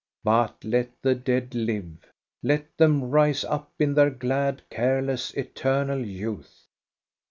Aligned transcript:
But 0.23 0.63
let 0.63 0.89
the 1.03 1.13
dead 1.13 1.53
live, 1.53 1.93
let 2.41 2.75
them 2.75 3.11
rise 3.11 3.43
up 3.43 3.71
in 3.77 3.93
their 3.93 4.09
glad, 4.09 4.63
careless, 4.71 5.31
eternal 5.35 6.03
youth 6.03 6.65